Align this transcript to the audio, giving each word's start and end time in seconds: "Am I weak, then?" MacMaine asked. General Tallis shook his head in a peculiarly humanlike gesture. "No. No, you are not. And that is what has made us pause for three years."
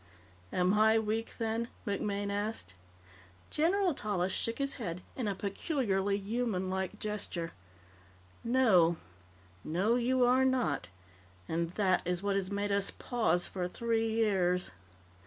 "Am 0.51 0.73
I 0.73 0.97
weak, 0.97 1.35
then?" 1.37 1.67
MacMaine 1.85 2.31
asked. 2.31 2.73
General 3.51 3.93
Tallis 3.93 4.33
shook 4.33 4.57
his 4.57 4.73
head 4.81 5.03
in 5.15 5.27
a 5.27 5.35
peculiarly 5.35 6.17
humanlike 6.19 6.97
gesture. 6.97 7.51
"No. 8.43 8.97
No, 9.63 9.97
you 9.97 10.25
are 10.25 10.43
not. 10.43 10.87
And 11.47 11.69
that 11.73 12.01
is 12.03 12.23
what 12.23 12.35
has 12.35 12.49
made 12.49 12.71
us 12.71 12.89
pause 12.89 13.45
for 13.45 13.67
three 13.67 14.09
years." 14.09 14.71